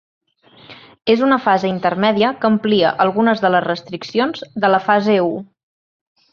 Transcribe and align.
És 1.15 1.21
una 1.27 1.37
fase 1.43 1.69
intermèdia 1.73 2.33
que 2.39 2.51
amplia 2.53 2.95
algunes 3.07 3.45
de 3.45 3.53
les 3.57 3.67
restriccions 3.69 4.45
de 4.65 4.75
la 4.77 4.83
fase 4.91 5.23
u. 5.29 5.33